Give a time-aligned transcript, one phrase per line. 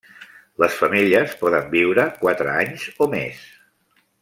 [0.63, 3.47] Les femelles poden viure quatre anys o més.